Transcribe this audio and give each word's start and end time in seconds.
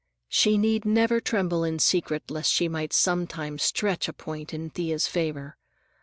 She 0.29 0.57
need 0.57 0.83
never 0.83 1.21
tremble 1.21 1.63
in 1.63 1.77
secret 1.77 2.31
lest 2.31 2.51
she 2.51 2.67
might 2.67 2.91
sometime 2.91 3.59
stretch 3.59 4.07
a 4.07 4.13
point 4.13 4.51
in 4.51 4.71
Thea's 4.71 5.05
favor. 5.05 5.57